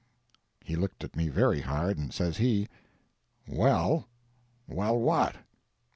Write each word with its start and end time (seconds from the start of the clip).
He 0.63 0.75
looked 0.75 1.03
at 1.03 1.15
me 1.15 1.29
very 1.29 1.61
hard, 1.61 1.99
and 1.99 2.11
says 2.11 2.37
he, 2.37 2.67
"Well—" 3.47 4.07
"Well 4.67 4.97
what?" 4.97 5.35